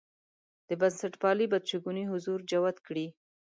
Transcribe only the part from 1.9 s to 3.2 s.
حضور جوت کړي.